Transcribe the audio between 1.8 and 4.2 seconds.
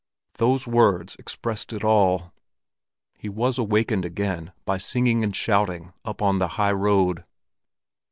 all. He was awakened